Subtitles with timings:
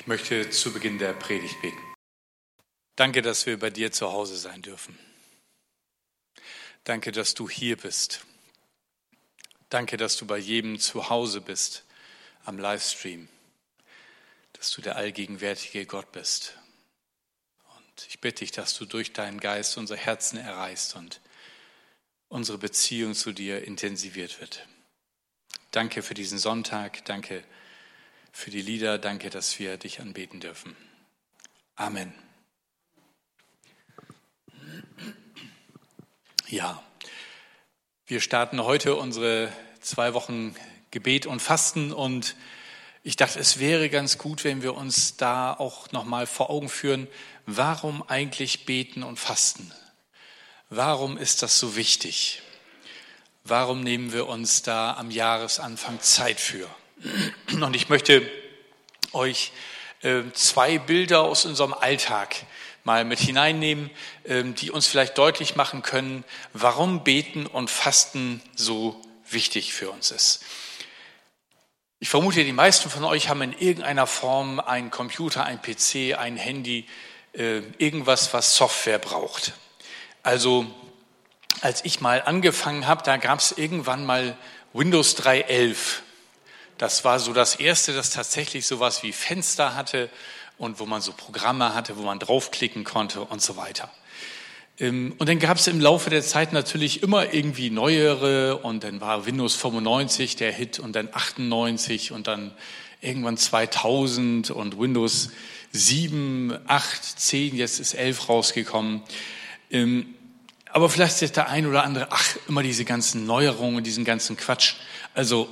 [0.00, 1.76] Ich möchte zu Beginn der Predigt beten.
[2.96, 4.98] Danke, dass wir bei dir zu Hause sein dürfen.
[6.84, 8.24] Danke, dass du hier bist.
[9.68, 11.84] Danke, dass du bei jedem zu Hause bist
[12.46, 13.28] am Livestream.
[14.54, 16.56] Dass du der allgegenwärtige Gott bist.
[17.76, 21.20] Und ich bitte dich, dass du durch deinen Geist unser Herzen erreichst und
[22.28, 24.66] unsere Beziehung zu dir intensiviert wird.
[25.72, 27.04] Danke für diesen Sonntag.
[27.04, 27.59] Danke für
[28.50, 28.98] die Lieder.
[28.98, 30.76] Danke, dass wir dich anbeten dürfen.
[31.76, 32.12] Amen.
[36.48, 36.82] Ja,
[38.06, 40.56] wir starten heute unsere zwei Wochen
[40.90, 42.34] Gebet und Fasten und
[43.02, 46.68] ich dachte, es wäre ganz gut, wenn wir uns da auch noch mal vor Augen
[46.68, 47.08] führen,
[47.46, 49.72] warum eigentlich beten und fasten?
[50.68, 52.42] Warum ist das so wichtig?
[53.44, 56.68] Warum nehmen wir uns da am Jahresanfang Zeit für?
[57.52, 58.28] Und ich möchte
[59.12, 59.52] euch
[60.02, 62.36] äh, zwei Bilder aus unserem Alltag
[62.84, 63.90] mal mit hineinnehmen,
[64.24, 70.10] ähm, die uns vielleicht deutlich machen können, warum Beten und Fasten so wichtig für uns
[70.10, 70.42] ist.
[71.98, 76.36] Ich vermute, die meisten von euch haben in irgendeiner Form einen Computer, ein PC, ein
[76.36, 76.86] Handy,
[77.34, 79.52] äh, irgendwas, was Software braucht.
[80.22, 80.66] Also
[81.60, 84.36] als ich mal angefangen habe, da gab es irgendwann mal
[84.72, 85.76] Windows 3.11.
[86.80, 90.08] Das war so das erste, das tatsächlich sowas wie Fenster hatte
[90.56, 93.90] und wo man so Programme hatte, wo man draufklicken konnte und so weiter.
[94.78, 99.02] Ähm, und dann gab es im Laufe der Zeit natürlich immer irgendwie neuere und dann
[99.02, 102.50] war Windows 95 der Hit und dann 98 und dann
[103.02, 105.32] irgendwann 2000 und Windows
[105.72, 109.02] 7, 8, 10, jetzt ist 11 rausgekommen.
[109.70, 110.14] Ähm,
[110.72, 114.76] aber vielleicht ist der ein oder andere, ach, immer diese ganzen Neuerungen, diesen ganzen Quatsch.
[115.12, 115.46] Also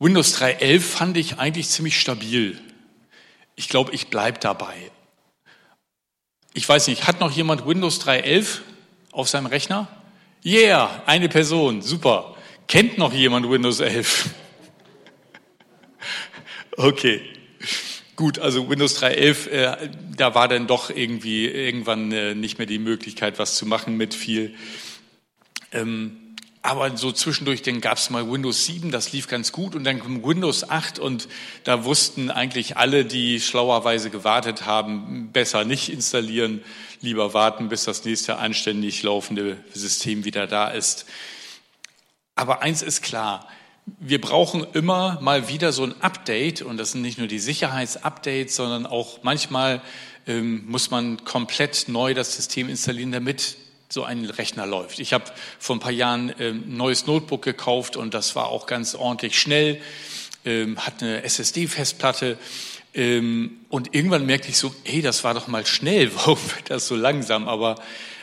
[0.00, 2.58] Windows 3.11 fand ich eigentlich ziemlich stabil.
[3.56, 4.76] Ich glaube, ich bleibe dabei.
[6.54, 8.60] Ich weiß nicht, hat noch jemand Windows 3.11
[9.10, 9.88] auf seinem Rechner?
[10.44, 12.36] Yeah, eine Person, super.
[12.68, 14.30] Kennt noch jemand Windows 11?
[16.80, 17.20] Okay,
[18.14, 22.78] gut, also Windows 3.11, äh, da war dann doch irgendwie irgendwann äh, nicht mehr die
[22.78, 24.54] Möglichkeit, was zu machen mit viel.
[25.72, 26.27] Ähm,
[26.62, 30.00] aber so zwischendurch, dann gab es mal Windows 7, das lief ganz gut und dann
[30.00, 31.28] kam Windows 8 und
[31.64, 36.62] da wussten eigentlich alle, die schlauerweise gewartet haben, besser nicht installieren,
[37.00, 41.06] lieber warten, bis das nächste anständig laufende System wieder da ist.
[42.34, 43.46] Aber eins ist klar,
[43.98, 48.54] wir brauchen immer mal wieder so ein Update und das sind nicht nur die Sicherheitsupdates,
[48.56, 49.80] sondern auch manchmal
[50.26, 53.56] ähm, muss man komplett neu das System installieren, damit
[53.88, 54.98] so ein Rechner läuft.
[54.98, 55.24] Ich habe
[55.58, 59.38] vor ein paar Jahren ähm, ein neues Notebook gekauft und das war auch ganz ordentlich
[59.38, 59.80] schnell,
[60.44, 62.38] ähm, hat eine SSD-Festplatte
[62.94, 66.86] ähm, und irgendwann merkte ich so, hey, das war doch mal schnell, warum wird das
[66.86, 67.48] so langsam?
[67.48, 67.76] Aber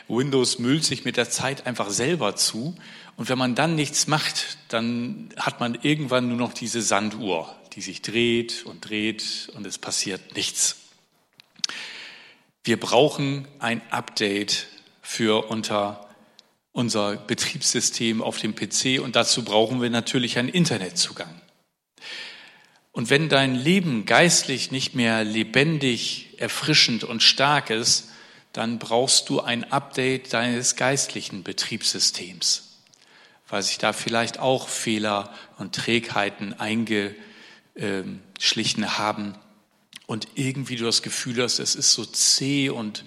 [0.07, 2.75] Windows müllt sich mit der Zeit einfach selber zu
[3.17, 7.81] und wenn man dann nichts macht, dann hat man irgendwann nur noch diese Sanduhr, die
[7.81, 10.77] sich dreht und dreht und es passiert nichts.
[12.63, 14.67] Wir brauchen ein Update
[15.05, 16.09] für unter
[16.71, 21.41] unser Betriebssystem auf dem PC und dazu brauchen wir natürlich einen Internetzugang.
[22.91, 28.09] Und wenn dein Leben geistlich nicht mehr lebendig, erfrischend und stark ist,
[28.51, 32.79] dann brauchst du ein Update deines geistlichen Betriebssystems,
[33.47, 39.35] weil sich da vielleicht auch Fehler und Trägheiten eingeschlichen haben
[40.07, 43.05] und irgendwie du das Gefühl hast, es ist so zäh und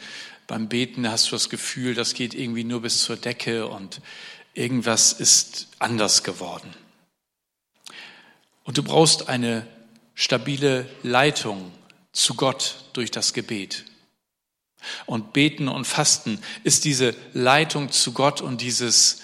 [0.49, 4.01] beim Beten hast du das Gefühl, das geht irgendwie nur bis zur Decke und
[4.55, 6.75] irgendwas ist anders geworden.
[8.65, 9.67] Und du brauchst eine
[10.15, 11.71] stabile Leitung
[12.13, 13.85] zu Gott durch das Gebet.
[15.07, 19.21] Und Beten und Fasten ist diese Leitung zu Gott und dieses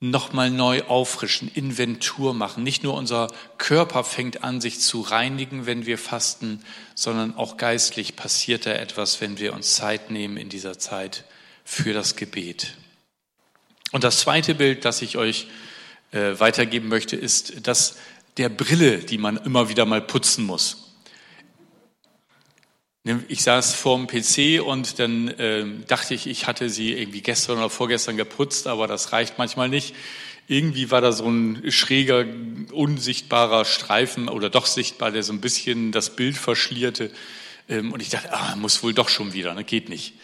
[0.00, 2.62] nochmal neu auffrischen, Inventur machen.
[2.62, 6.62] Nicht nur unser Körper fängt an, sich zu reinigen, wenn wir fasten,
[6.94, 11.24] sondern auch geistlich passiert da etwas, wenn wir uns Zeit nehmen in dieser Zeit
[11.64, 12.76] für das Gebet.
[13.92, 15.46] Und das zweite Bild, das ich euch
[16.12, 17.96] äh, weitergeben möchte, ist das
[18.36, 20.85] der Brille, die man immer wieder mal putzen muss.
[23.28, 27.70] Ich saß vorm PC und dann äh, dachte ich, ich hatte sie irgendwie gestern oder
[27.70, 29.94] vorgestern geputzt, aber das reicht manchmal nicht.
[30.48, 32.24] Irgendwie war da so ein schräger,
[32.72, 37.12] unsichtbarer Streifen oder doch sichtbar, der so ein bisschen das Bild verschlierte.
[37.68, 39.62] Ähm, und ich dachte, ah, muss wohl doch schon wieder, ne?
[39.62, 40.14] geht nicht.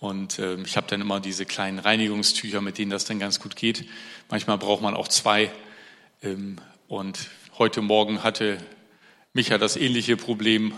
[0.00, 3.54] Und ähm, ich habe dann immer diese kleinen Reinigungstücher, mit denen das dann ganz gut
[3.54, 3.84] geht.
[4.30, 5.52] Manchmal braucht man auch zwei.
[6.24, 6.56] Ähm,
[6.88, 8.58] und heute Morgen hatte
[9.32, 10.72] Micha das ähnliche Problem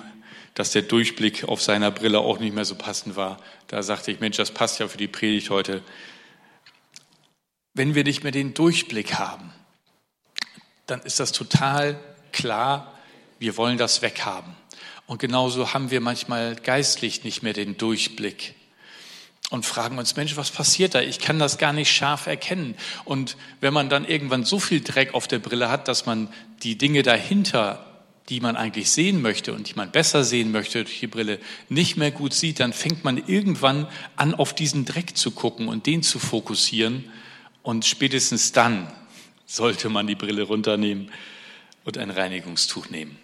[0.58, 3.38] dass der Durchblick auf seiner Brille auch nicht mehr so passend war.
[3.68, 5.84] Da sagte ich, Mensch, das passt ja für die Predigt heute.
[7.74, 9.52] Wenn wir nicht mehr den Durchblick haben,
[10.86, 12.00] dann ist das total
[12.32, 12.92] klar,
[13.38, 14.52] wir wollen das weghaben.
[15.06, 18.56] Und genauso haben wir manchmal geistlich nicht mehr den Durchblick
[19.50, 21.02] und fragen uns, Mensch, was passiert da?
[21.02, 22.74] Ich kann das gar nicht scharf erkennen.
[23.04, 26.28] Und wenn man dann irgendwann so viel Dreck auf der Brille hat, dass man
[26.64, 27.87] die Dinge dahinter,
[28.28, 31.96] die man eigentlich sehen möchte und die man besser sehen möchte durch die Brille, nicht
[31.96, 36.02] mehr gut sieht, dann fängt man irgendwann an, auf diesen Dreck zu gucken und den
[36.02, 37.10] zu fokussieren.
[37.62, 38.92] Und spätestens dann
[39.46, 41.10] sollte man die Brille runternehmen
[41.84, 43.16] und ein Reinigungstuch nehmen.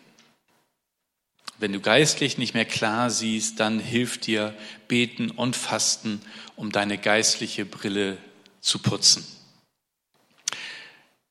[1.58, 4.56] Wenn du geistlich nicht mehr klar siehst, dann hilft dir
[4.88, 6.20] Beten und Fasten,
[6.56, 8.16] um deine geistliche Brille
[8.60, 9.24] zu putzen.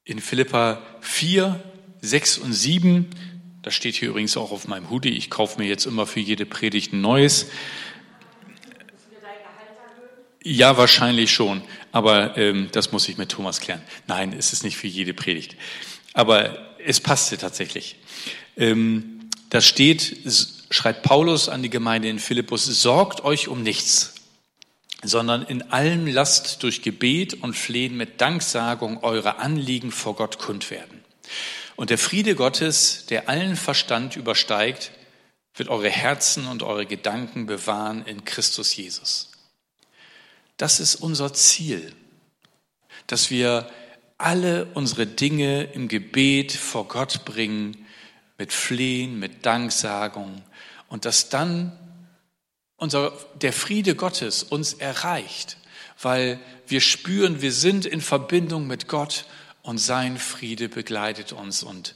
[0.06, 1.62] In Philippa 4,
[2.02, 3.10] 6 und 7,
[3.64, 6.46] das steht hier übrigens auch auf meinem Hoodie, ich kaufe mir jetzt immer für jede
[6.46, 7.48] Predigt ein neues.
[10.44, 11.62] Ja, wahrscheinlich schon,
[11.94, 13.82] aber ähm, das muss ich mit Thomas klären.
[14.08, 15.56] Nein, es ist nicht für jede Predigt.
[16.12, 17.96] Aber es passte tatsächlich.
[18.58, 20.18] Ähm, da steht,
[20.70, 24.16] schreibt Paulus an die Gemeinde in Philippus, sorgt euch um nichts,
[25.02, 30.70] sondern in allem lasst durch Gebet und Flehen mit Danksagung eure Anliegen vor Gott kund
[30.72, 31.06] werden.
[31.76, 34.92] Und der Friede Gottes, der allen Verstand übersteigt,
[35.56, 39.32] wird eure Herzen und eure Gedanken bewahren in Christus Jesus.
[40.58, 41.94] Das ist unser Ziel,
[43.08, 43.70] dass wir
[44.18, 47.86] alle unsere Dinge im Gebet vor Gott bringen
[48.38, 50.44] mit Flehen, mit Danksagung
[50.88, 51.78] und dass dann
[52.78, 55.58] unser, der Friede Gottes uns erreicht,
[56.02, 59.26] weil wir spüren, wir sind in Verbindung mit Gott
[59.64, 61.96] und sein Friede begleitet uns und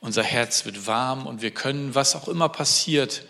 [0.00, 3.24] unser Herz wird warm und wir können, was auch immer passiert,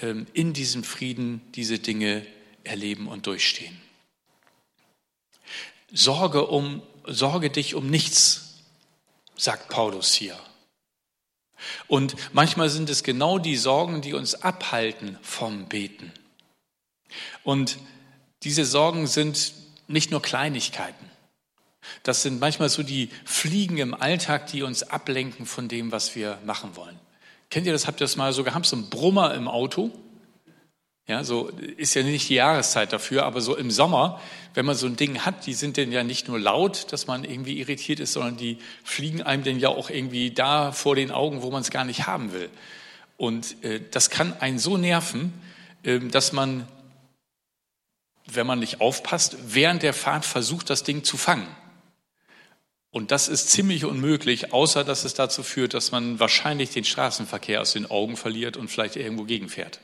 [0.00, 2.24] ähm, in diesem Frieden diese Dinge
[2.62, 3.78] erleben und durchstehen.
[5.92, 8.54] Sorge um, sorge dich um nichts,
[9.36, 10.38] sagt Paulus hier.
[11.88, 16.12] Und manchmal sind es genau die Sorgen, die uns abhalten vom Beten.
[17.42, 17.78] Und
[18.42, 19.52] diese Sorgen sind
[19.88, 21.10] nicht nur Kleinigkeiten.
[22.02, 26.38] Das sind manchmal so die Fliegen im Alltag, die uns ablenken von dem, was wir
[26.44, 26.98] machen wollen.
[27.50, 27.86] Kennt ihr das?
[27.86, 28.66] Habt ihr das mal so gehabt?
[28.66, 29.90] So ein Brummer im Auto?
[31.06, 34.20] Ja, so ist ja nicht die Jahreszeit dafür, aber so im Sommer,
[34.54, 37.24] wenn man so ein Ding hat, die sind denn ja nicht nur laut, dass man
[37.24, 41.42] irgendwie irritiert ist, sondern die fliegen einem denn ja auch irgendwie da vor den Augen,
[41.42, 42.48] wo man es gar nicht haben will.
[43.18, 45.34] Und äh, das kann einen so nerven,
[45.82, 46.66] äh, dass man,
[48.26, 51.46] wenn man nicht aufpasst, während der Fahrt versucht, das Ding zu fangen.
[52.94, 57.60] Und das ist ziemlich unmöglich, außer dass es dazu führt, dass man wahrscheinlich den Straßenverkehr
[57.60, 59.80] aus den Augen verliert und vielleicht irgendwo gegenfährt.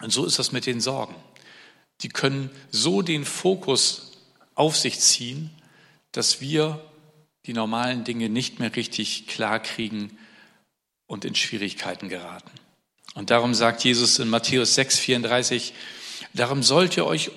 [0.00, 1.16] Und so ist das mit den Sorgen.
[2.02, 4.12] Die können so den Fokus
[4.54, 5.50] auf sich ziehen,
[6.12, 6.80] dass wir
[7.46, 10.16] die normalen Dinge nicht mehr richtig klar kriegen
[11.08, 12.52] und in Schwierigkeiten geraten.
[13.14, 15.74] Und darum sagt Jesus in Matthäus 6, 34,
[16.32, 17.32] darum sollt ihr euch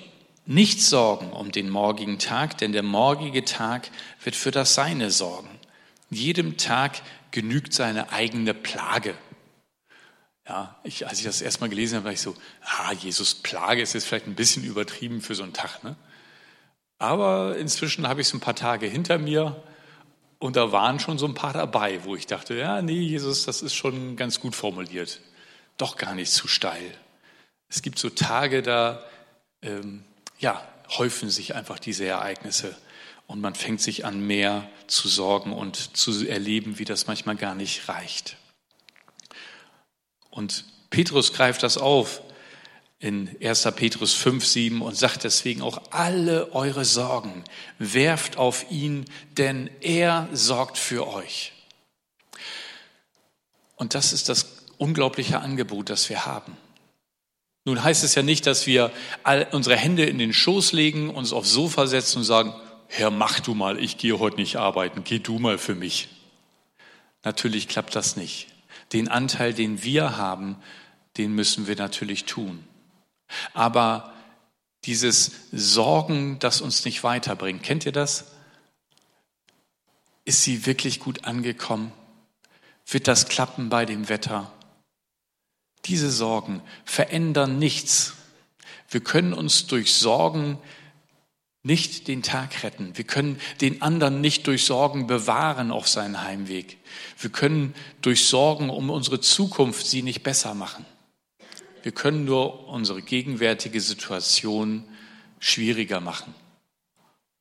[0.50, 3.88] nicht sorgen um den morgigen Tag, denn der morgige Tag
[4.24, 5.48] wird für das Seine sorgen.
[6.10, 9.14] Jedem Tag genügt seine eigene Plage.
[10.48, 13.92] Ja, ich, als ich das erstmal gelesen habe, war ich so, ah, Jesus Plage ist
[13.92, 15.84] jetzt vielleicht ein bisschen übertrieben für so einen Tag.
[15.84, 15.94] Ne?
[16.98, 19.62] Aber inzwischen habe ich so ein paar Tage hinter mir
[20.40, 23.62] und da waren schon so ein paar dabei, wo ich dachte, ja, nee, Jesus, das
[23.62, 25.20] ist schon ganz gut formuliert.
[25.76, 26.92] Doch gar nicht zu steil.
[27.68, 29.04] Es gibt so Tage, da
[29.62, 30.02] ähm,
[30.40, 30.66] ja,
[30.98, 32.76] häufen sich einfach diese Ereignisse
[33.26, 37.54] und man fängt sich an, mehr zu sorgen und zu erleben, wie das manchmal gar
[37.54, 38.36] nicht reicht.
[40.30, 42.22] Und Petrus greift das auf
[42.98, 43.68] in 1.
[43.76, 47.44] Petrus 5, 7 und sagt deswegen auch alle eure Sorgen
[47.78, 49.04] werft auf ihn,
[49.38, 51.52] denn er sorgt für euch.
[53.76, 56.56] Und das ist das unglaubliche Angebot, das wir haben.
[57.64, 58.90] Nun heißt es ja nicht, dass wir
[59.22, 62.54] all unsere Hände in den Schoß legen, uns aufs Sofa setzen und sagen,
[62.88, 66.08] Herr, mach du mal, ich gehe heute nicht arbeiten, geh du mal für mich.
[67.22, 68.48] Natürlich klappt das nicht
[68.92, 70.56] den Anteil, den wir haben,
[71.16, 72.64] den müssen wir natürlich tun.
[73.52, 74.12] Aber
[74.84, 78.32] dieses Sorgen, das uns nicht weiterbringt, kennt ihr das?
[80.24, 81.92] Ist sie wirklich gut angekommen?
[82.86, 84.52] Wird das klappen bei dem Wetter?
[85.86, 88.14] Diese Sorgen verändern nichts.
[88.88, 90.58] Wir können uns durch Sorgen
[91.62, 92.96] nicht den Tag retten.
[92.96, 96.78] Wir können den anderen nicht durch Sorgen bewahren auf seinen Heimweg.
[97.18, 100.86] Wir können durch Sorgen um unsere Zukunft sie nicht besser machen.
[101.82, 104.84] Wir können nur unsere gegenwärtige Situation
[105.38, 106.34] schwieriger machen.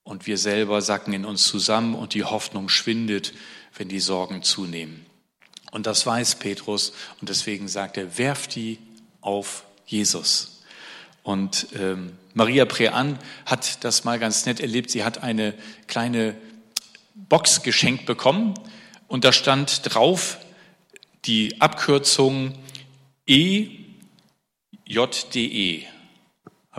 [0.03, 3.33] Und wir selber sacken in uns zusammen und die Hoffnung schwindet,
[3.77, 5.05] wenn die Sorgen zunehmen.
[5.71, 8.79] Und das weiß Petrus und deswegen sagt er, werft die
[9.21, 10.63] auf Jesus.
[11.23, 14.89] Und ähm, Maria Prean hat das mal ganz nett erlebt.
[14.89, 15.53] Sie hat eine
[15.87, 16.35] kleine
[17.13, 18.53] Box geschenkt bekommen
[19.07, 20.37] und da stand drauf
[21.25, 22.53] die Abkürzung
[23.27, 23.99] EJDE.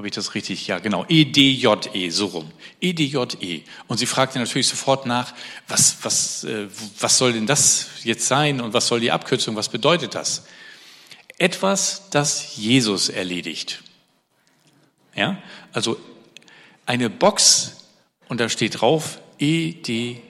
[0.01, 0.67] Habe ich das richtig?
[0.67, 1.05] Ja, genau.
[1.11, 2.51] EDJE, e, so rum.
[2.81, 3.37] EDJE.
[3.43, 3.65] E.
[3.87, 5.35] Und sie fragte natürlich sofort nach,
[5.69, 9.69] was, was, äh, was soll denn das jetzt sein und was soll die Abkürzung, was
[9.69, 10.47] bedeutet das?
[11.37, 13.83] Etwas, das Jesus erledigt.
[15.15, 15.37] Ja,
[15.75, 16.01] also
[16.87, 17.85] eine Box
[18.29, 20.23] und da steht drauf EDJE.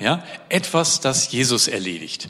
[0.00, 2.28] Ja, etwas, das Jesus erledigt.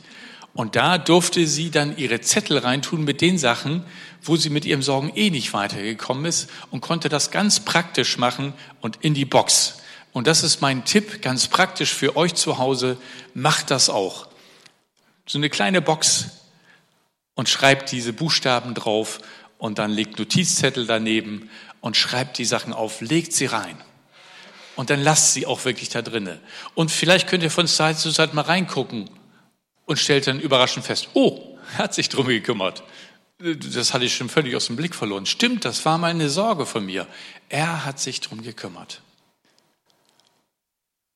[0.52, 3.84] Und da durfte sie dann ihre Zettel reintun mit den Sachen,
[4.22, 8.52] wo sie mit ihrem Sorgen eh nicht weitergekommen ist und konnte das ganz praktisch machen
[8.80, 9.78] und in die Box.
[10.12, 12.96] Und das ist mein Tipp, ganz praktisch für euch zu Hause.
[13.32, 14.26] Macht das auch.
[15.24, 16.26] So eine kleine Box
[17.34, 19.20] und schreibt diese Buchstaben drauf
[19.56, 21.48] und dann legt Notizzettel daneben
[21.80, 23.76] und schreibt die Sachen auf, legt sie rein.
[24.74, 26.40] Und dann lasst sie auch wirklich da drinnen.
[26.74, 29.08] Und vielleicht könnt ihr von Zeit zu Zeit mal reingucken
[29.90, 32.84] und stellt dann überraschend fest, oh, er hat sich drum gekümmert.
[33.40, 35.26] Das hatte ich schon völlig aus dem Blick verloren.
[35.26, 37.08] Stimmt, das war mal eine Sorge von mir.
[37.48, 39.02] Er hat sich drum gekümmert.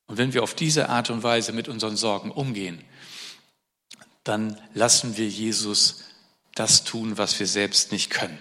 [0.07, 2.83] Und wenn wir auf diese Art und Weise mit unseren Sorgen umgehen,
[4.25, 6.07] dann lassen wir Jesus
[6.57, 8.40] das tun, was wir selbst nicht können.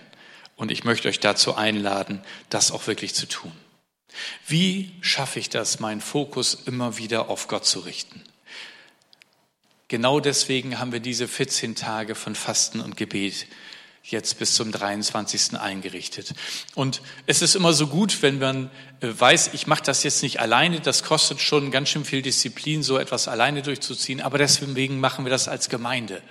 [0.55, 3.51] Und ich möchte euch dazu einladen, das auch wirklich zu tun.
[4.47, 8.23] Wie schaffe ich das, meinen Fokus immer wieder auf Gott zu richten?
[9.93, 13.45] Genau deswegen haben wir diese 14 Tage von Fasten und Gebet
[14.01, 15.59] jetzt bis zum 23.
[15.59, 16.33] eingerichtet.
[16.73, 18.71] Und es ist immer so gut, wenn man
[19.01, 22.81] äh, weiß, ich mache das jetzt nicht alleine, das kostet schon ganz schön viel Disziplin,
[22.81, 26.23] so etwas alleine durchzuziehen, aber deswegen machen wir das als Gemeinde.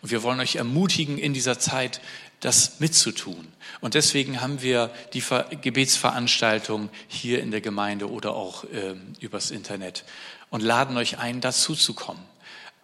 [0.00, 2.00] Und wir wollen euch ermutigen, in dieser Zeit
[2.38, 3.48] das mitzutun.
[3.80, 5.24] Und deswegen haben wir die
[5.60, 10.04] Gebetsveranstaltung hier in der Gemeinde oder auch äh, übers Internet
[10.50, 12.27] und laden euch ein, dazu zu kommen.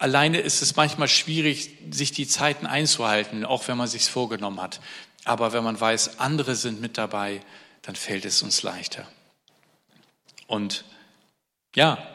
[0.05, 4.83] Alleine ist es manchmal schwierig, sich die Zeiten einzuhalten, auch wenn man sich's vorgenommen hat.
[5.25, 7.41] Aber wenn man weiß, andere sind mit dabei,
[7.81, 9.09] dann fällt es uns leichter.
[10.47, 10.85] Und
[11.75, 12.07] ja,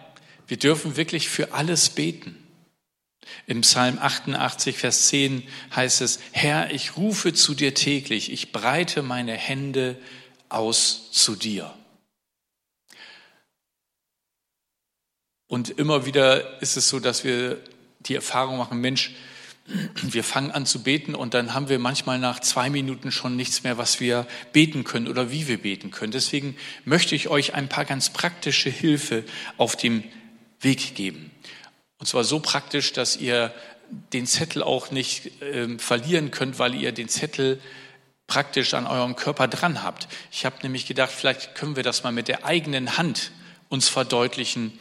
[0.46, 2.38] wir dürfen wirklich für alles beten.
[3.48, 9.02] Im Psalm 88, Vers 10 heißt es, Herr, ich rufe zu dir täglich, ich breite
[9.02, 9.98] meine Hände
[10.48, 11.74] aus zu dir.
[15.48, 17.60] Und immer wieder ist es so, dass wir
[18.00, 19.12] die Erfahrung machen, Mensch,
[20.02, 23.64] wir fangen an zu beten und dann haben wir manchmal nach zwei Minuten schon nichts
[23.64, 26.12] mehr, was wir beten können oder wie wir beten können.
[26.12, 29.24] Deswegen möchte ich euch ein paar ganz praktische Hilfe
[29.58, 30.04] auf dem
[30.60, 31.32] Weg geben.
[32.00, 33.54] Und zwar so praktisch, dass ihr
[34.14, 37.60] den Zettel auch nicht äh, verlieren könnt, weil ihr den Zettel
[38.28, 40.08] praktisch an eurem Körper dran habt.
[40.32, 43.32] Ich habe nämlich gedacht, vielleicht können wir das mal mit der eigenen Hand
[43.70, 44.80] uns verdeutlichen,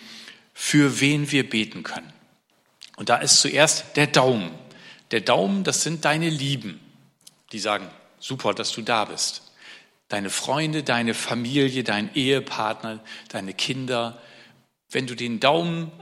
[0.54, 2.12] für wen wir beten können.
[2.98, 4.50] Und da ist zuerst der Daumen.
[5.12, 6.80] Der Daumen, das sind deine Lieben,
[7.52, 7.88] die sagen,
[8.18, 9.52] super, dass du da bist.
[10.08, 14.20] Deine Freunde, deine Familie, dein Ehepartner, deine Kinder.
[14.90, 15.92] Wenn du den Daumen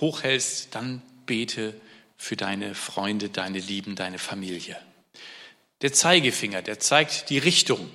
[0.00, 1.74] hochhältst, dann bete
[2.16, 4.76] für deine Freunde, deine Lieben, deine Familie.
[5.82, 7.90] Der Zeigefinger, der zeigt die Richtung.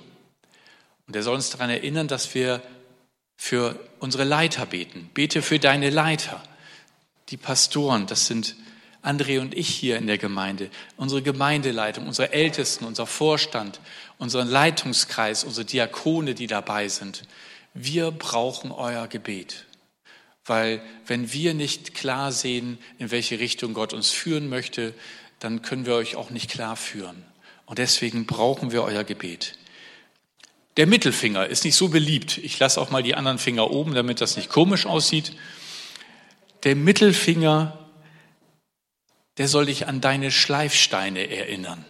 [1.06, 2.60] Und er soll uns daran erinnern, dass wir
[3.34, 5.10] für unsere Leiter beten.
[5.14, 6.42] Bete für deine Leiter.
[7.32, 8.56] Die Pastoren, das sind
[9.02, 13.80] André und ich hier in der Gemeinde, unsere Gemeindeleitung, unsere Ältesten, unser Vorstand,
[14.18, 17.22] unseren Leitungskreis, unsere Diakone, die dabei sind.
[17.72, 19.64] Wir brauchen euer Gebet.
[20.44, 24.92] Weil wenn wir nicht klar sehen, in welche Richtung Gott uns führen möchte,
[25.38, 27.24] dann können wir euch auch nicht klar führen.
[27.64, 29.56] Und deswegen brauchen wir euer Gebet.
[30.76, 32.36] Der Mittelfinger ist nicht so beliebt.
[32.36, 35.32] Ich lasse auch mal die anderen Finger oben, damit das nicht komisch aussieht.
[36.64, 37.78] Der Mittelfinger,
[39.38, 41.84] der soll dich an deine Schleifsteine erinnern.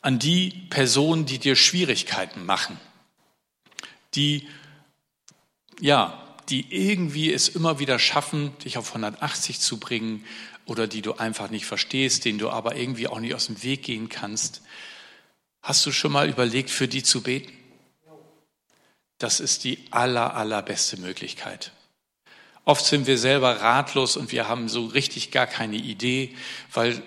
[0.00, 2.78] An die Personen, die dir Schwierigkeiten machen.
[4.14, 4.48] Die,
[5.80, 10.24] ja, die irgendwie es immer wieder schaffen, dich auf 180 zu bringen
[10.66, 13.82] oder die du einfach nicht verstehst, denen du aber irgendwie auch nicht aus dem Weg
[13.82, 14.62] gehen kannst.
[15.62, 17.52] Hast du schon mal überlegt, für die zu beten?
[19.18, 21.72] Das ist die aller, allerbeste Möglichkeit.
[22.64, 26.36] Oft sind wir selber ratlos und wir haben so richtig gar keine Idee,
[26.72, 27.02] weil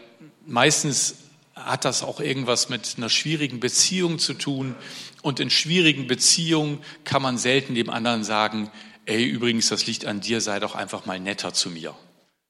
[0.46, 1.16] meistens
[1.56, 4.76] hat das auch irgendwas mit einer schwierigen Beziehung zu tun.
[5.22, 8.72] Und in schwierigen Beziehungen kann man selten dem anderen sagen,
[9.06, 11.96] ey, übrigens, das liegt an dir, sei doch einfach mal netter zu mir.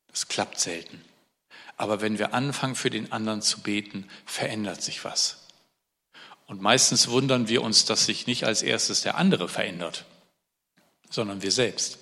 [0.10, 1.02] Das klappt selten.
[1.76, 5.48] Aber wenn wir anfangen, für den anderen zu beten, verändert sich was.
[6.46, 10.06] Und meistens wundern wir uns, dass sich nicht als erstes der andere verändert,
[11.10, 12.00] sondern wir selbst.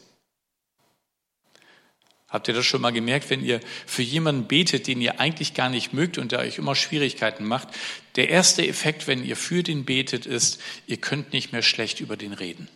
[2.31, 5.69] Habt ihr das schon mal gemerkt, wenn ihr für jemanden betet, den ihr eigentlich gar
[5.69, 7.67] nicht mögt und der euch immer Schwierigkeiten macht?
[8.15, 12.15] Der erste Effekt, wenn ihr für den betet, ist, ihr könnt nicht mehr schlecht über
[12.15, 12.69] den reden.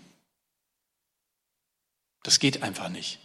[2.24, 3.20] Das geht einfach nicht.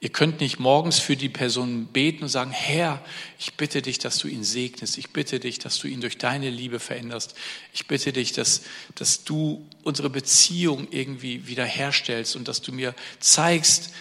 [0.00, 3.02] Ihr könnt nicht morgens für die Person beten und sagen, Herr,
[3.38, 4.98] ich bitte dich, dass du ihn segnest.
[4.98, 7.34] Ich bitte dich, dass du ihn durch deine Liebe veränderst.
[7.72, 8.62] Ich bitte dich, dass,
[8.96, 13.92] dass du unsere Beziehung irgendwie wiederherstellst und dass du mir zeigst,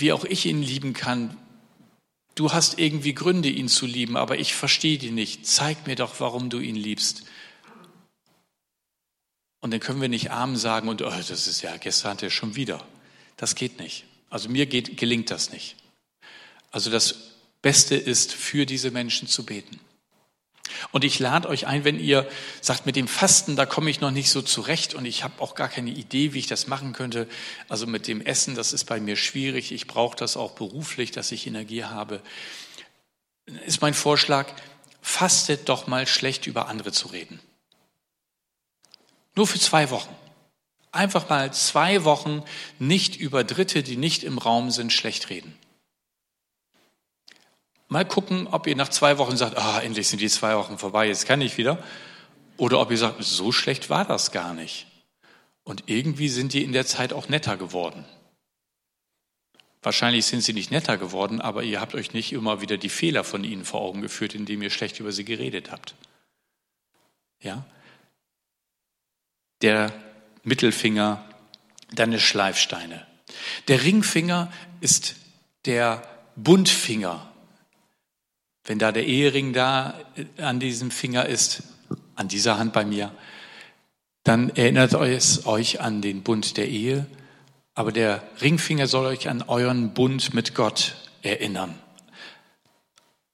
[0.00, 1.36] wie auch ich ihn lieben kann.
[2.34, 5.46] Du hast irgendwie Gründe, ihn zu lieben, aber ich verstehe die nicht.
[5.46, 7.24] Zeig mir doch, warum du ihn liebst.
[9.60, 12.30] Und dann können wir nicht arm sagen und, oh, das ist ja, gestern hat er
[12.30, 12.86] schon wieder.
[13.36, 14.04] Das geht nicht.
[14.30, 15.74] Also mir geht, gelingt das nicht.
[16.70, 19.80] Also das Beste ist, für diese Menschen zu beten.
[20.92, 22.28] Und ich lade euch ein, wenn ihr
[22.60, 25.54] sagt, mit dem Fasten, da komme ich noch nicht so zurecht und ich habe auch
[25.54, 27.28] gar keine Idee, wie ich das machen könnte.
[27.68, 29.72] Also mit dem Essen, das ist bei mir schwierig.
[29.72, 32.22] Ich brauche das auch beruflich, dass ich Energie habe.
[33.66, 34.52] Ist mein Vorschlag,
[35.00, 37.40] fastet doch mal schlecht über andere zu reden.
[39.34, 40.14] Nur für zwei Wochen.
[40.90, 42.42] Einfach mal zwei Wochen
[42.78, 45.56] nicht über Dritte, die nicht im Raum sind, schlecht reden.
[47.88, 51.08] Mal gucken, ob ihr nach zwei Wochen sagt, ah, endlich sind die zwei Wochen vorbei,
[51.08, 51.82] jetzt kann ich wieder.
[52.58, 54.86] Oder ob ihr sagt, so schlecht war das gar nicht.
[55.64, 58.04] Und irgendwie sind die in der Zeit auch netter geworden.
[59.82, 63.24] Wahrscheinlich sind sie nicht netter geworden, aber ihr habt euch nicht immer wieder die Fehler
[63.24, 65.94] von ihnen vor Augen geführt, indem ihr schlecht über sie geredet habt.
[67.40, 67.64] Ja?
[69.62, 69.92] Der
[70.42, 71.24] Mittelfinger,
[71.92, 73.06] deine Schleifsteine.
[73.68, 75.14] Der Ringfinger ist
[75.64, 76.02] der
[76.34, 77.27] Bundfinger.
[78.68, 79.98] Wenn da der Ehering da
[80.36, 81.62] an diesem Finger ist,
[82.16, 83.14] an dieser Hand bei mir,
[84.24, 87.06] dann erinnert es euch an den Bund der Ehe,
[87.74, 91.78] aber der Ringfinger soll euch an euren Bund mit Gott erinnern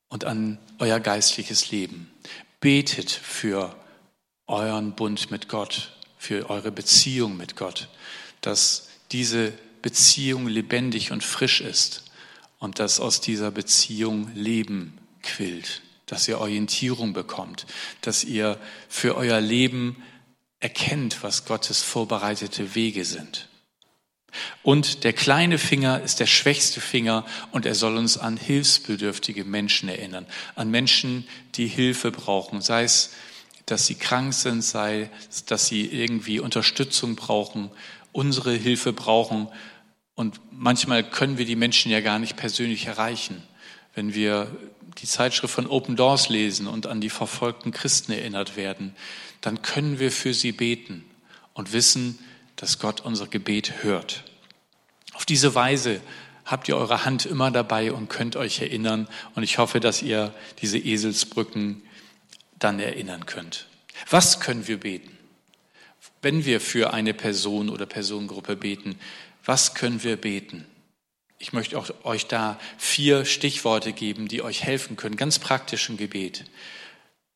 [0.08, 2.12] und an euer geistliches Leben.
[2.60, 3.74] Betet für
[4.46, 7.88] euren Bund mit Gott für eure Beziehung mit Gott,
[8.40, 12.04] dass diese Beziehung lebendig und frisch ist
[12.60, 17.66] und dass aus dieser Beziehung Leben quillt, dass ihr Orientierung bekommt,
[18.00, 18.58] dass ihr
[18.88, 20.02] für euer Leben
[20.60, 23.48] erkennt, was Gottes vorbereitete Wege sind.
[24.62, 29.88] Und der kleine Finger ist der schwächste Finger und er soll uns an hilfsbedürftige Menschen
[29.88, 33.10] erinnern, an Menschen, die Hilfe brauchen, sei es
[33.66, 35.10] dass sie krank sind, sei,
[35.46, 37.70] dass sie irgendwie Unterstützung brauchen,
[38.12, 39.48] unsere Hilfe brauchen.
[40.14, 43.42] Und manchmal können wir die Menschen ja gar nicht persönlich erreichen.
[43.94, 44.54] Wenn wir
[44.98, 48.94] die Zeitschrift von Open Doors lesen und an die verfolgten Christen erinnert werden,
[49.40, 51.04] dann können wir für sie beten
[51.52, 52.18] und wissen,
[52.56, 54.24] dass Gott unser Gebet hört.
[55.14, 56.00] Auf diese Weise
[56.44, 59.08] habt ihr eure Hand immer dabei und könnt euch erinnern.
[59.34, 61.82] Und ich hoffe, dass ihr diese Eselsbrücken
[62.58, 63.66] dann erinnern könnt.
[64.10, 65.16] Was können wir beten?
[66.22, 68.98] Wenn wir für eine Person oder Personengruppe beten,
[69.44, 70.66] was können wir beten?
[71.44, 75.98] Ich möchte auch euch da vier Stichworte geben, die euch helfen können, ganz praktisch im
[75.98, 76.46] Gebet.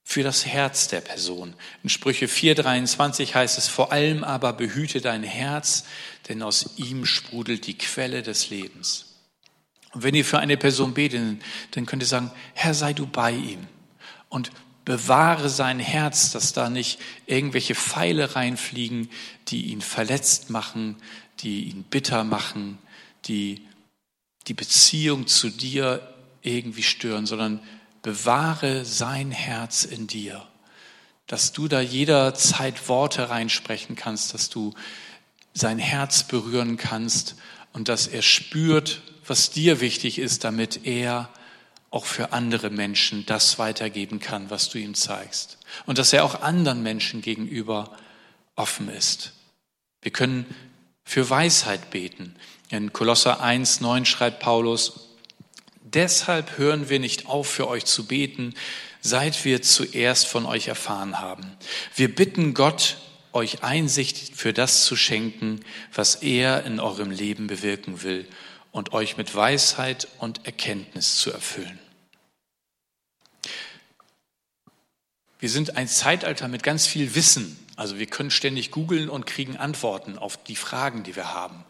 [0.02, 1.52] Für das Herz der Person.
[1.82, 5.84] In Sprüche 4,23 heißt es, vor allem aber behüte dein Herz,
[6.26, 9.14] denn aus ihm sprudelt die Quelle des Lebens.
[9.92, 11.42] Und wenn ihr für eine Person betet,
[11.72, 13.66] dann könnt ihr sagen, Herr, sei du bei ihm
[14.30, 14.52] und
[14.86, 19.10] bewahre sein Herz, dass da nicht irgendwelche Pfeile reinfliegen,
[19.48, 20.96] die ihn verletzt machen,
[21.40, 22.78] die ihn bitter machen,
[23.26, 23.68] die
[24.48, 27.60] die Beziehung zu dir irgendwie stören, sondern
[28.02, 30.46] bewahre sein Herz in dir,
[31.26, 34.74] dass du da jederzeit Worte reinsprechen kannst, dass du
[35.52, 37.36] sein Herz berühren kannst
[37.72, 41.28] und dass er spürt, was dir wichtig ist, damit er
[41.90, 45.58] auch für andere Menschen das weitergeben kann, was du ihm zeigst.
[45.86, 47.96] Und dass er auch anderen Menschen gegenüber
[48.56, 49.32] offen ist.
[50.02, 50.46] Wir können
[51.04, 52.36] für Weisheit beten.
[52.70, 55.08] In Kolosser 1, 9 schreibt Paulus,
[55.80, 58.54] Deshalb hören wir nicht auf, für euch zu beten,
[59.00, 61.56] seit wir zuerst von euch erfahren haben.
[61.96, 62.98] Wir bitten Gott,
[63.32, 65.60] euch Einsicht für das zu schenken,
[65.94, 68.28] was er in eurem Leben bewirken will
[68.70, 71.78] und euch mit Weisheit und Erkenntnis zu erfüllen.
[75.38, 77.58] Wir sind ein Zeitalter mit ganz viel Wissen.
[77.76, 81.64] Also wir können ständig googeln und kriegen Antworten auf die Fragen, die wir haben.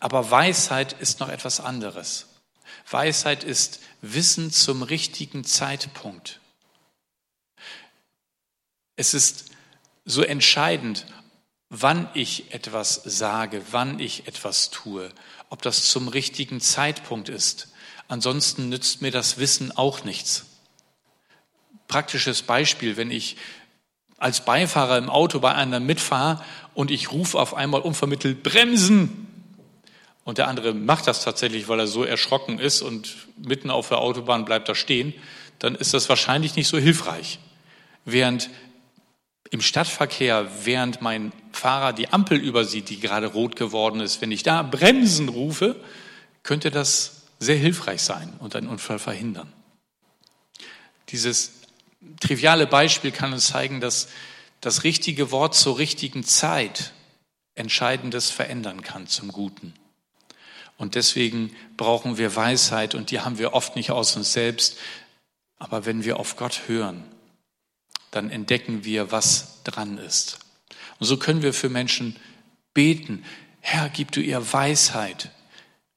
[0.00, 2.26] Aber Weisheit ist noch etwas anderes.
[2.90, 6.40] Weisheit ist Wissen zum richtigen Zeitpunkt.
[8.96, 9.50] Es ist
[10.04, 11.06] so entscheidend,
[11.68, 15.10] wann ich etwas sage, wann ich etwas tue,
[15.50, 17.68] ob das zum richtigen Zeitpunkt ist.
[18.08, 20.46] Ansonsten nützt mir das Wissen auch nichts.
[21.86, 23.36] Praktisches Beispiel, wenn ich
[24.16, 29.29] als Beifahrer im Auto bei einer mitfahre und ich rufe auf einmal unvermittelt Bremsen
[30.30, 33.98] und der andere macht das tatsächlich, weil er so erschrocken ist und mitten auf der
[33.98, 35.12] Autobahn bleibt er stehen,
[35.58, 37.40] dann ist das wahrscheinlich nicht so hilfreich.
[38.04, 38.48] Während
[39.50, 44.44] im Stadtverkehr, während mein Fahrer die Ampel übersieht, die gerade rot geworden ist, wenn ich
[44.44, 45.74] da Bremsen rufe,
[46.44, 49.52] könnte das sehr hilfreich sein und einen Unfall verhindern.
[51.08, 51.54] Dieses
[52.20, 54.06] triviale Beispiel kann uns zeigen, dass
[54.60, 56.92] das richtige Wort zur richtigen Zeit
[57.56, 59.74] Entscheidendes verändern kann zum Guten.
[60.80, 64.76] Und deswegen brauchen wir Weisheit und die haben wir oft nicht aus uns selbst.
[65.58, 67.04] Aber wenn wir auf Gott hören,
[68.10, 70.40] dann entdecken wir, was dran ist.
[70.98, 72.16] Und so können wir für Menschen
[72.74, 73.24] beten,
[73.60, 75.30] Herr, gib du ihr Weisheit,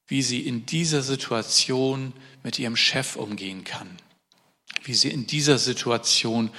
[0.05, 3.97] wie sie in dieser Situation mit ihrem Chef umgehen kann
[4.83, 6.49] wie sie in dieser Situation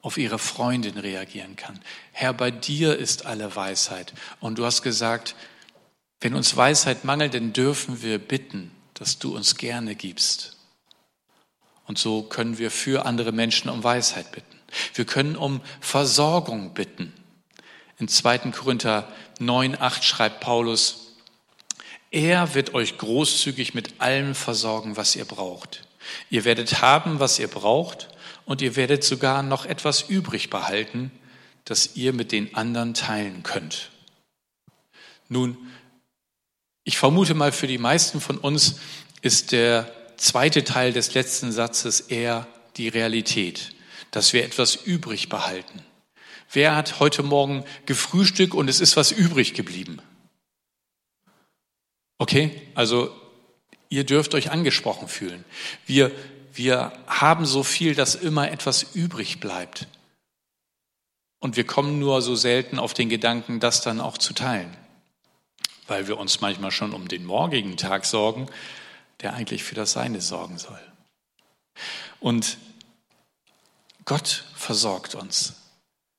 [0.00, 1.80] auf ihre Freundin reagieren kann.
[2.12, 4.12] Herr, bei dir ist alle Weisheit.
[4.40, 5.34] Und du hast gesagt,
[6.24, 10.56] wenn uns Weisheit mangelt, dann dürfen wir bitten, dass du uns gerne gibst.
[11.86, 14.58] Und so können wir für andere Menschen um Weisheit bitten.
[14.94, 17.12] Wir können um Versorgung bitten.
[17.98, 18.38] In 2.
[18.52, 19.06] Korinther
[19.38, 21.12] 9, 8 schreibt Paulus,
[22.10, 25.86] er wird euch großzügig mit allem versorgen, was ihr braucht.
[26.30, 28.08] Ihr werdet haben, was ihr braucht,
[28.46, 31.10] und ihr werdet sogar noch etwas übrig behalten,
[31.66, 33.90] das ihr mit den anderen teilen könnt.
[35.28, 35.58] Nun,
[36.84, 38.76] ich vermute mal, für die meisten von uns
[39.22, 43.74] ist der zweite Teil des letzten Satzes eher die Realität,
[44.10, 45.82] dass wir etwas übrig behalten.
[46.52, 50.00] Wer hat heute Morgen gefrühstückt und es ist was übrig geblieben?
[52.18, 53.10] Okay, also
[53.94, 55.44] Ihr dürft euch angesprochen fühlen.
[55.86, 56.10] Wir,
[56.52, 59.86] wir haben so viel, dass immer etwas übrig bleibt.
[61.38, 64.76] Und wir kommen nur so selten auf den Gedanken, das dann auch zu teilen.
[65.86, 68.48] Weil wir uns manchmal schon um den morgigen Tag sorgen,
[69.20, 70.80] der eigentlich für das Seine sorgen soll.
[72.20, 72.58] Und
[74.04, 75.54] Gott versorgt uns.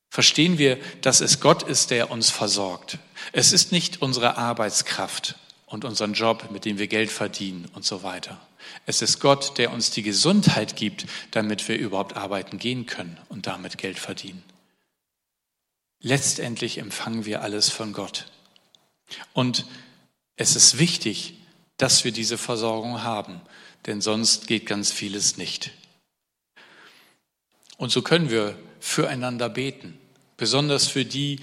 [0.10, 3.00] Verstehen wir, dass es Gott ist, der uns versorgt.
[3.34, 8.02] Es ist nicht unsere Arbeitskraft und unseren Job, mit dem wir Geld verdienen und so
[8.02, 8.40] weiter.
[8.86, 13.48] Es ist Gott, der uns die Gesundheit gibt, damit wir überhaupt arbeiten gehen können und
[13.48, 14.44] damit Geld verdienen.
[16.02, 18.28] Letztendlich empfangen wir alles von Gott.
[19.34, 19.66] Und
[20.36, 21.36] es ist wichtig,
[21.78, 23.42] dass wir diese Versorgung haben,
[23.86, 25.72] denn sonst geht ganz vieles nicht.
[27.78, 30.00] Und so können wir füreinander beten,
[30.38, 31.40] besonders für die,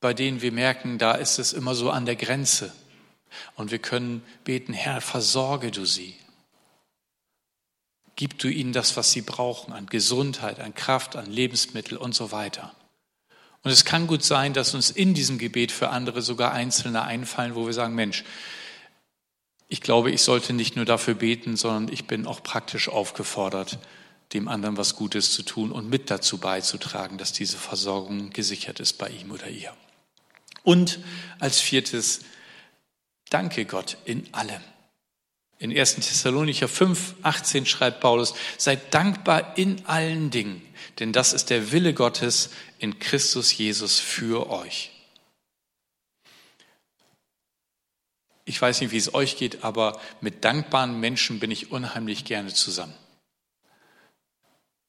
[0.00, 2.72] bei denen wir merken, da ist es immer so an der Grenze.
[3.54, 6.16] Und wir können beten, Herr, versorge du sie.
[8.14, 12.32] Gib du ihnen das, was sie brauchen, an Gesundheit, an Kraft, an Lebensmittel und so
[12.32, 12.74] weiter.
[13.66, 17.56] Und es kann gut sein, dass uns in diesem Gebet für andere sogar Einzelne einfallen,
[17.56, 18.22] wo wir sagen, Mensch,
[19.66, 23.80] ich glaube, ich sollte nicht nur dafür beten, sondern ich bin auch praktisch aufgefordert,
[24.34, 28.98] dem anderen was Gutes zu tun und mit dazu beizutragen, dass diese Versorgung gesichert ist
[28.98, 29.74] bei ihm oder ihr.
[30.62, 31.00] Und
[31.40, 32.20] als viertes,
[33.30, 34.62] Danke Gott in allem.
[35.58, 35.94] In 1.
[35.96, 40.62] Thessalonicher 5, 18 schreibt Paulus, seid dankbar in allen Dingen,
[40.98, 44.92] denn das ist der Wille Gottes in Christus Jesus für euch.
[48.44, 52.54] Ich weiß nicht, wie es euch geht, aber mit dankbaren Menschen bin ich unheimlich gerne
[52.54, 52.94] zusammen.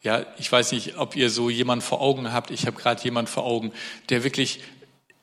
[0.04, 2.52] Ja, ich weiß nicht, ob ihr so jemanden vor Augen habt.
[2.52, 3.74] Ich habe gerade jemanden vor Augen,
[4.10, 4.62] der wirklich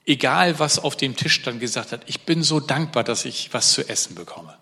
[0.04, 3.72] egal was auf dem Tisch dann gesagt hat, ich bin so dankbar, dass ich was
[3.72, 4.58] zu essen bekomme.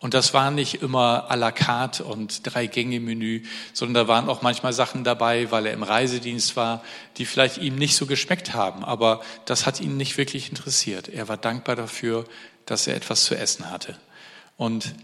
[0.00, 3.42] Und das war nicht immer à la carte und Drei-Gänge-Menü,
[3.74, 6.82] sondern da waren auch manchmal Sachen dabei, weil er im Reisedienst war,
[7.18, 8.82] die vielleicht ihm nicht so geschmeckt haben.
[8.82, 11.08] Aber das hat ihn nicht wirklich interessiert.
[11.10, 12.24] Er war dankbar dafür,
[12.64, 13.98] dass er etwas zu essen hatte.
[14.56, 14.94] Und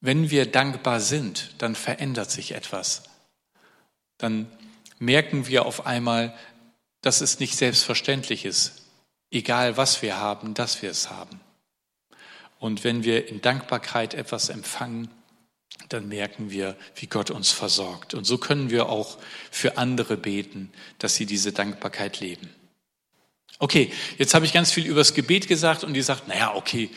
[0.00, 3.04] wenn wir dankbar sind, dann verändert sich etwas.
[4.18, 4.50] Dann
[4.98, 6.34] merken wir auf einmal,
[7.00, 8.82] dass es nicht selbstverständlich ist,
[9.30, 11.40] egal was wir haben, dass wir es haben.
[12.58, 15.08] Und wenn wir in Dankbarkeit etwas empfangen,
[15.88, 18.14] dann merken wir, wie Gott uns versorgt.
[18.14, 19.18] Und so können wir auch
[19.50, 22.48] für andere beten, dass sie diese Dankbarkeit leben.
[23.58, 26.90] Okay, jetzt habe ich ganz viel übers Gebet gesagt und die sagt, naja, okay,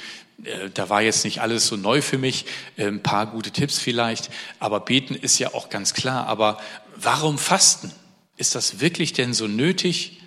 [0.43, 2.45] äh, da war jetzt nicht alles so neu für mich,
[2.75, 6.27] äh, ein paar gute Tipps vielleicht, aber beten ist ja auch ganz klar.
[6.27, 6.59] Aber
[6.95, 7.93] warum fasten?
[8.35, 10.19] Ist das wirklich denn so nötig?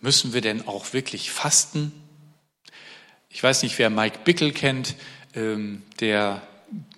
[0.00, 1.92] Müssen wir denn auch wirklich fasten?
[3.36, 4.94] Ich weiß nicht, wer Mike Bickel kennt,
[5.34, 6.40] ähm, der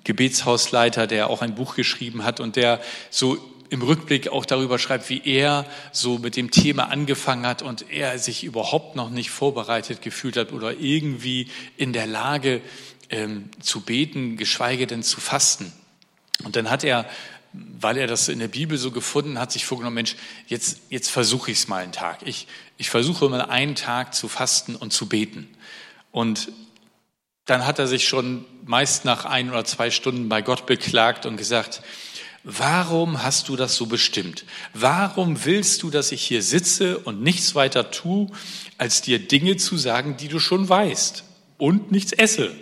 [0.05, 3.39] Gebetshausleiter, der auch ein Buch geschrieben hat und der so
[3.71, 8.21] im Rückblick auch darüber schreibt, wie er so mit dem Thema angefangen hat und er
[8.21, 12.61] sich überhaupt noch nicht vorbereitet gefühlt hat oder irgendwie in der Lage
[13.11, 15.73] ähm, zu beten, geschweige denn zu fasten.
[16.45, 17.05] Und dann hat er,
[17.53, 20.15] weil er das in der Bibel so gefunden hat, sich vorgenommen, Mensch,
[20.47, 22.21] jetzt, jetzt versuche ich es mal einen Tag.
[22.25, 22.47] Ich,
[22.77, 25.49] ich versuche mal einen Tag zu fasten und zu beten.
[26.11, 26.51] Und
[27.45, 31.37] dann hat er sich schon meist nach ein oder zwei Stunden bei Gott beklagt und
[31.37, 31.83] gesagt,
[32.51, 34.45] Warum hast du das so bestimmt?
[34.73, 38.29] Warum willst du, dass ich hier sitze und nichts weiter tue,
[38.79, 41.25] als dir Dinge zu sagen, die du schon weißt
[41.59, 42.55] und nichts esse?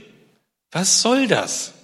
[0.73, 1.75] Was soll das?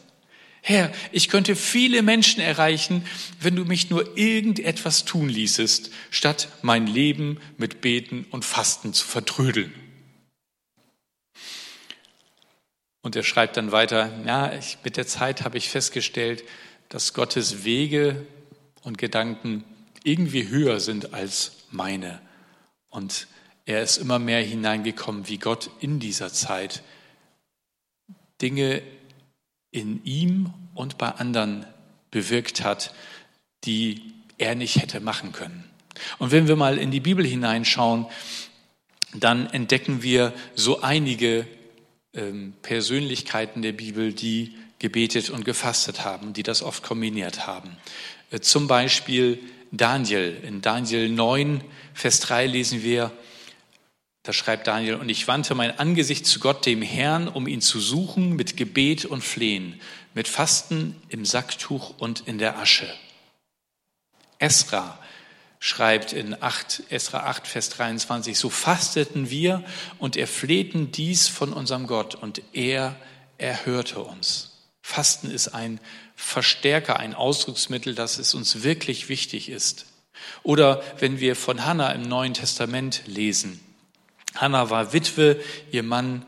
[0.63, 3.05] Herr, ich könnte viele Menschen erreichen,
[3.41, 9.07] wenn du mich nur irgendetwas tun ließest, statt mein Leben mit Beten und Fasten zu
[9.07, 9.73] vertrödeln.
[13.03, 16.45] Und er schreibt dann weiter, ja, ich, mit der Zeit habe ich festgestellt,
[16.89, 18.27] dass Gottes Wege
[18.83, 19.65] und Gedanken
[20.05, 22.21] irgendwie höher sind als meine.
[22.89, 23.27] Und
[23.65, 26.83] er ist immer mehr hineingekommen, wie Gott in dieser Zeit
[28.41, 28.83] Dinge
[29.71, 31.67] in ihm und bei anderen
[32.11, 32.95] bewirkt hat,
[33.65, 35.65] die er nicht hätte machen können.
[36.19, 38.07] Und wenn wir mal in die Bibel hineinschauen,
[39.15, 41.47] dann entdecken wir so einige
[42.15, 47.77] ähm, Persönlichkeiten der Bibel, die gebetet und gefastet haben, die das oft kombiniert haben.
[48.31, 49.39] Äh, zum Beispiel
[49.71, 50.37] Daniel.
[50.43, 51.63] In Daniel 9,
[51.95, 53.11] Vers 3 lesen wir,
[54.25, 57.81] da schreibt Daniel, und ich wandte mein Angesicht zu Gott, dem Herrn, um ihn zu
[57.81, 59.81] suchen mit Gebet und Flehen,
[60.15, 62.87] mit Fasten im Sacktuch und in der Asche.
[64.39, 65.02] Esra
[65.65, 69.63] schreibt in 8, Esra 8, Vers 23, so fasteten wir
[70.01, 72.97] und erflehten dies von unserem Gott und er
[73.39, 74.59] erhörte uns.
[74.81, 75.79] Fasten ist ein
[76.17, 79.87] Verstärker, ein Ausdrucksmittel, dass es uns wirklich wichtig ist.
[80.43, 83.61] Oder wenn wir von Hannah im Neuen Testament lesen.
[84.35, 86.27] Hannah war Witwe, ihr Mann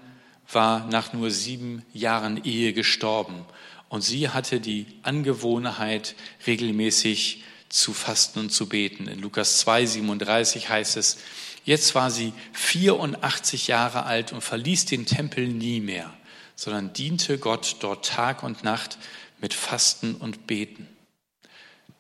[0.53, 3.45] war nach nur sieben Jahren Ehe gestorben.
[3.89, 6.15] Und sie hatte die Angewohnheit,
[6.47, 7.43] regelmäßig
[7.75, 9.09] zu fasten und zu beten.
[9.09, 11.19] In Lukas 2, 37 heißt es,
[11.65, 16.13] jetzt war sie 84 Jahre alt und verließ den Tempel nie mehr
[16.57, 18.99] sondern diente Gott dort Tag und Nacht
[19.41, 20.89] mit Fasten und Beten.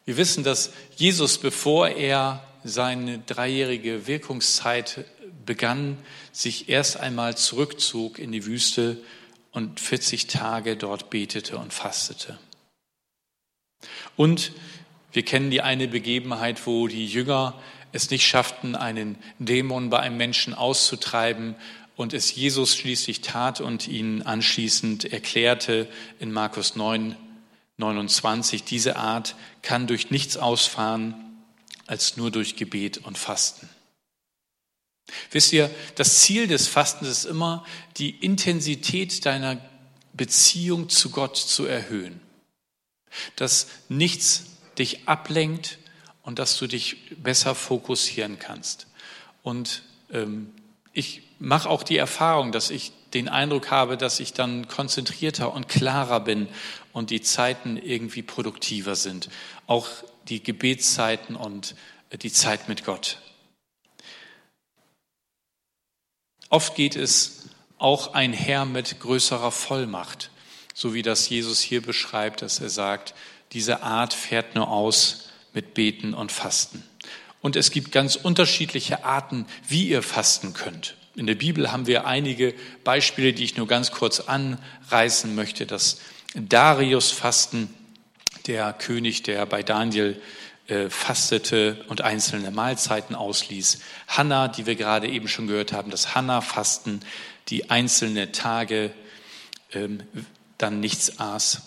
[0.05, 5.05] Wir wissen, dass Jesus, bevor er seine dreijährige Wirkungszeit
[5.45, 5.99] begann,
[6.33, 8.99] sich erst einmal zurückzog in die Wüste
[9.53, 12.39] und 40 Tage dort betete und fastete.
[14.17, 14.53] Und
[15.15, 17.59] wir kennen die eine Begebenheit, wo die Jünger
[17.93, 21.55] es nicht schafften, einen Dämon bei einem Menschen auszutreiben
[21.95, 27.17] und es Jesus schließlich tat und ihn anschließend erklärte in Markus 9,
[27.77, 31.15] 29, diese Art kann durch nichts ausfahren
[31.87, 33.69] als nur durch Gebet und Fasten.
[35.31, 37.65] Wisst ihr, das Ziel des Fastens ist immer,
[37.99, 39.61] die Intensität deiner
[40.13, 42.21] Beziehung zu Gott zu erhöhen.
[43.37, 44.47] Dass nichts
[44.79, 45.79] dich ablenkt
[46.23, 48.87] und dass du dich besser fokussieren kannst.
[49.43, 50.53] Und ähm,
[50.93, 55.69] ich mache auch die Erfahrung, dass ich den Eindruck habe, dass ich dann konzentrierter und
[55.69, 56.49] klarer bin
[56.93, 59.29] und die Zeiten irgendwie produktiver sind.
[59.67, 59.89] Auch
[60.29, 61.75] die Gebetszeiten und
[62.23, 63.19] die Zeit mit Gott.
[66.49, 70.31] Oft geht es auch einher mit größerer Vollmacht,
[70.73, 73.15] so wie das Jesus hier beschreibt, dass er sagt,
[73.55, 76.83] diese Art fährt nur aus mit Beten und Fasten.
[77.41, 80.97] Und es gibt ganz unterschiedliche Arten, wie ihr fasten könnt.
[81.15, 85.65] In der Bibel haben wir einige Beispiele, die ich nur ganz kurz anreißen möchte.
[85.67, 86.01] Das
[86.35, 87.73] Darius-Fasten,
[88.47, 90.21] der König, der bei Daniel
[90.67, 93.79] äh, fastete und einzelne Mahlzeiten ausließ.
[94.09, 97.01] Hannah, die wir gerade eben schon gehört haben, das Hannah-Fasten,
[97.49, 98.91] die einzelne Tage
[99.73, 100.03] ähm,
[100.59, 101.63] dann nichts aß.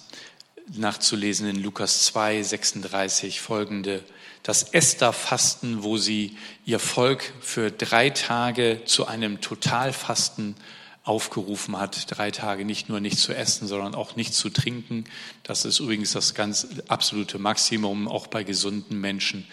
[0.75, 4.03] Nachzulesen in Lukas 2, 36 folgende.
[4.43, 10.56] Das Esther-Fasten, wo sie ihr Volk für drei Tage zu einem Totalfasten
[11.03, 15.06] aufgerufen hat, drei Tage nicht nur nicht zu essen, sondern auch nicht zu trinken.
[15.43, 19.47] Das ist übrigens das ganz absolute Maximum, auch bei gesunden Menschen.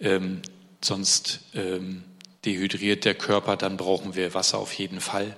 [0.00, 0.42] Ähm,
[0.82, 2.04] sonst ähm,
[2.44, 5.34] dehydriert der Körper, dann brauchen wir Wasser auf jeden Fall.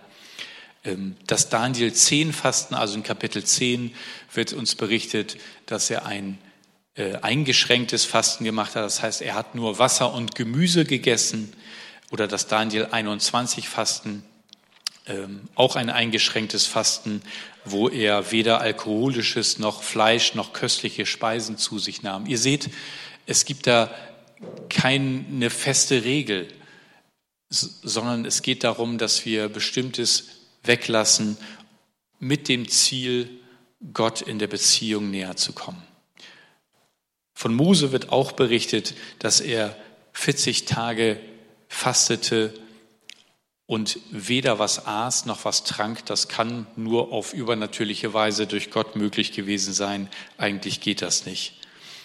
[0.85, 3.95] Ähm, das Daniel 10 Fasten, also in Kapitel 10
[4.33, 6.39] wird uns berichtet, dass er ein
[6.95, 8.85] äh, eingeschränktes Fasten gemacht hat.
[8.85, 11.53] Das heißt, er hat nur Wasser und Gemüse gegessen.
[12.11, 14.23] Oder das Daniel 21 Fasten,
[15.07, 17.23] ähm, auch ein eingeschränktes Fasten,
[17.65, 22.27] wo er weder alkoholisches noch Fleisch noch köstliche Speisen zu sich nahm.
[22.27, 22.69] Ihr seht,
[23.27, 23.95] es gibt da
[24.69, 26.49] keine feste Regel,
[27.49, 31.37] sondern es geht darum, dass wir bestimmtes weglassen
[32.19, 33.29] mit dem Ziel,
[33.93, 35.83] Gott in der Beziehung näher zu kommen.
[37.35, 39.77] Von Mose wird auch berichtet, dass er
[40.13, 41.19] 40 Tage
[41.69, 42.55] fastete
[43.67, 46.05] und weder was aß noch was trank.
[46.07, 50.09] Das kann nur auf übernatürliche Weise durch Gott möglich gewesen sein.
[50.37, 51.55] Eigentlich geht das nicht.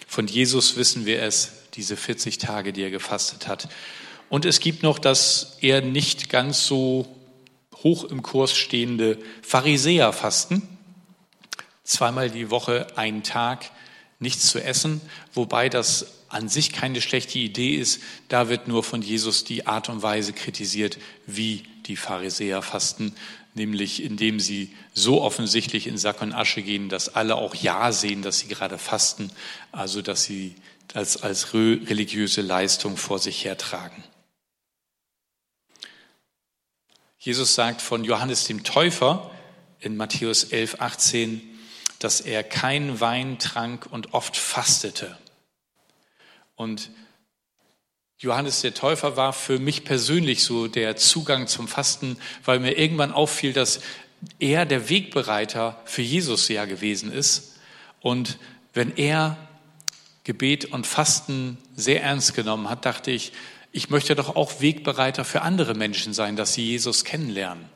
[0.07, 3.67] Von Jesus wissen wir es, diese 40 Tage, die er gefastet hat.
[4.29, 7.16] Und es gibt noch das eher nicht ganz so
[7.83, 10.61] hoch im Kurs stehende Pharisäerfasten.
[11.83, 13.71] Zweimal die Woche einen Tag
[14.19, 15.01] nichts zu essen,
[15.33, 18.01] wobei das an sich keine schlechte Idee ist.
[18.27, 23.15] Da wird nur von Jesus die Art und Weise kritisiert, wie die Pharisäer fasten,
[23.53, 28.21] nämlich indem sie so offensichtlich in Sack und Asche gehen, dass alle auch ja sehen,
[28.21, 29.31] dass sie gerade fasten,
[29.71, 30.55] also dass sie
[30.93, 34.03] als, als religiöse Leistung vor sich hertragen.
[37.27, 39.29] Jesus sagt von Johannes dem Täufer
[39.81, 41.41] in Matthäus 11, 18,
[41.99, 45.17] dass er kein Wein trank und oft fastete.
[46.55, 46.89] Und
[48.17, 53.11] Johannes der Täufer war für mich persönlich so der Zugang zum Fasten, weil mir irgendwann
[53.11, 53.81] auffiel, dass
[54.39, 57.57] er der Wegbereiter für Jesus ja gewesen ist.
[57.99, 58.37] Und
[58.73, 59.35] wenn er
[60.23, 63.33] Gebet und Fasten sehr ernst genommen hat, dachte ich,
[63.77, 67.69] ich möchte doch auch Wegbereiter für andere Menschen sein, dass sie Jesus kennenlernen.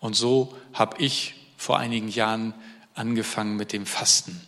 [0.00, 2.54] Und so habe ich vor einigen Jahren
[2.94, 4.40] angefangen mit dem Fasten.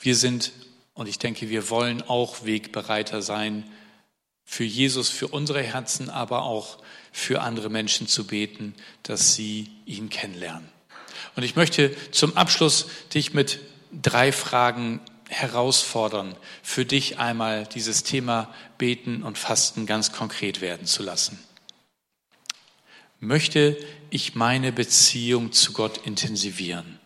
[0.00, 0.50] Wir sind,
[0.94, 3.62] und ich denke, wir wollen auch Wegbereiter sein,
[4.44, 6.78] für Jesus, für unsere Herzen, aber auch
[7.12, 10.68] für andere Menschen zu beten, dass sie ihn kennenlernen.
[11.36, 13.60] Und ich möchte zum Abschluss dich mit
[13.92, 14.98] drei Fragen
[15.32, 21.38] herausfordern, für dich einmal dieses Thema Beten und Fasten ganz konkret werden zu lassen.
[23.18, 23.76] Möchte
[24.10, 26.98] ich meine Beziehung zu Gott intensivieren?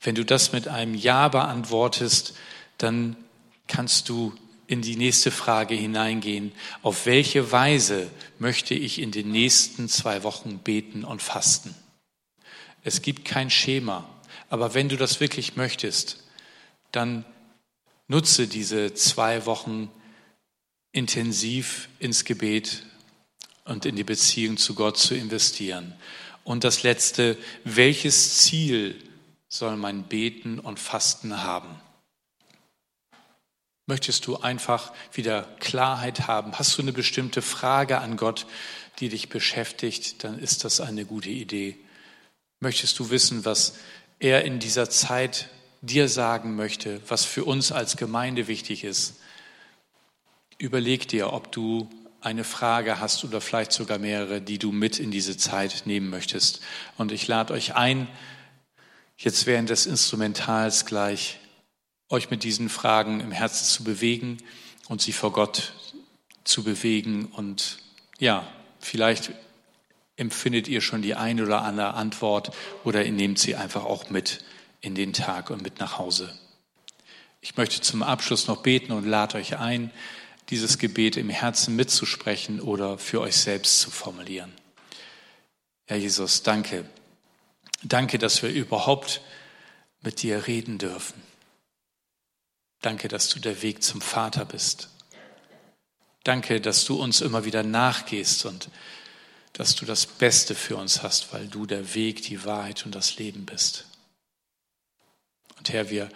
[0.00, 2.36] Wenn du das mit einem Ja beantwortest,
[2.78, 3.16] dann
[3.66, 4.34] kannst du
[4.66, 6.52] in die nächste Frage hineingehen.
[6.82, 11.74] Auf welche Weise möchte ich in den nächsten zwei Wochen beten und fasten?
[12.84, 14.08] Es gibt kein Schema.
[14.48, 16.24] Aber wenn du das wirklich möchtest,
[16.92, 17.24] dann
[18.08, 19.90] nutze diese zwei Wochen
[20.92, 22.84] intensiv ins Gebet
[23.64, 25.94] und in die Beziehung zu Gott zu investieren.
[26.44, 29.02] Und das Letzte, welches Ziel
[29.48, 31.80] soll mein Beten und Fasten haben?
[33.86, 36.58] Möchtest du einfach wieder Klarheit haben?
[36.58, 38.46] Hast du eine bestimmte Frage an Gott,
[38.98, 40.24] die dich beschäftigt?
[40.24, 41.78] Dann ist das eine gute Idee.
[42.58, 43.74] Möchtest du wissen, was
[44.18, 45.48] er in dieser Zeit
[45.82, 49.20] dir sagen möchte, was für uns als Gemeinde wichtig ist.
[50.58, 51.88] Überleg dir, ob du
[52.20, 56.60] eine Frage hast oder vielleicht sogar mehrere, die du mit in diese Zeit nehmen möchtest.
[56.96, 58.08] Und ich lade euch ein,
[59.16, 61.38] jetzt während des Instrumentals gleich
[62.08, 64.38] euch mit diesen Fragen im Herzen zu bewegen
[64.88, 65.72] und sie vor Gott
[66.44, 67.26] zu bewegen.
[67.26, 67.78] Und
[68.18, 68.46] ja,
[68.80, 69.32] vielleicht
[70.16, 72.50] empfindet ihr schon die ein oder andere Antwort
[72.84, 74.44] oder ihr nehmt sie einfach auch mit
[74.80, 76.36] in den Tag und mit nach Hause.
[77.40, 79.90] Ich möchte zum Abschluss noch beten und lade euch ein,
[80.50, 84.52] dieses Gebet im Herzen mitzusprechen oder für euch selbst zu formulieren.
[85.86, 86.84] Herr Jesus, danke.
[87.82, 89.20] Danke, dass wir überhaupt
[90.02, 91.20] mit dir reden dürfen.
[92.80, 94.88] Danke, dass du der Weg zum Vater bist.
[96.24, 98.68] Danke, dass du uns immer wieder nachgehst und
[99.56, 103.16] dass du das Beste für uns hast, weil du der Weg, die Wahrheit und das
[103.16, 103.86] Leben bist.
[105.56, 106.10] Und Herr, wir,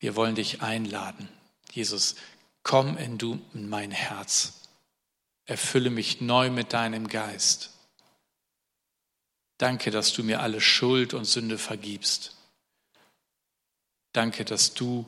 [0.00, 1.28] wir wollen dich einladen.
[1.70, 2.16] Jesus,
[2.64, 4.54] komm in du in mein Herz.
[5.44, 7.70] Erfülle mich neu mit deinem Geist.
[9.58, 12.34] Danke, dass du mir alle Schuld und Sünde vergibst.
[14.12, 15.06] Danke, dass du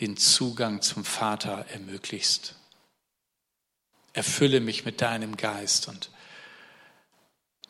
[0.00, 2.56] den Zugang zum Vater ermöglichst.
[4.14, 6.10] Erfülle mich mit deinem Geist und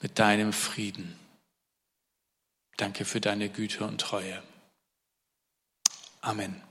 [0.01, 1.18] mit deinem Frieden.
[2.76, 4.42] Danke für deine Güte und Treue.
[6.20, 6.68] Amen.